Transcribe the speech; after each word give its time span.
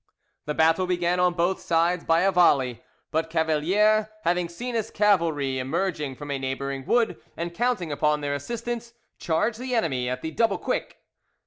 The 0.45 0.55
battle 0.55 0.87
began 0.87 1.19
on 1.19 1.35
both 1.35 1.61
sides 1.61 2.03
by 2.03 2.21
a 2.21 2.31
volley; 2.31 2.83
but 3.11 3.29
Cavalier 3.29 4.09
having 4.23 4.49
seen 4.49 4.73
his 4.73 4.89
cavalry 4.89 5.59
emerging 5.59 6.15
from 6.15 6.31
a 6.31 6.39
neighbouring 6.39 6.87
wood, 6.87 7.21
and 7.37 7.53
counting 7.53 7.91
upon 7.91 8.21
their 8.21 8.33
assistance, 8.33 8.93
charged 9.19 9.59
the 9.59 9.75
enemy 9.75 10.09
at 10.09 10.23
the 10.23 10.31
double 10.31 10.57
quick. 10.57 10.97